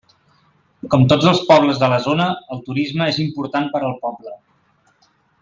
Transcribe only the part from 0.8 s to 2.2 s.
Com tots els pobles de la